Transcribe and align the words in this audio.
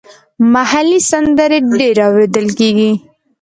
محلي 0.53 0.99
سندرې 1.09 1.59
ډېرې 1.79 2.01
اوریدل 2.07 2.47
کیږي. 2.59 2.91